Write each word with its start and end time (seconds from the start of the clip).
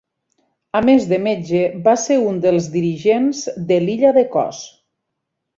A 0.79 0.79
més 0.87 1.03
de 1.11 1.19
metge, 1.25 1.59
va 1.89 1.93
ser 2.05 2.17
un 2.31 2.41
dels 2.47 2.71
dirigents 2.79 3.45
de 3.73 3.81
l'illa 3.85 4.15
de 4.21 4.29
Cos. 4.37 4.67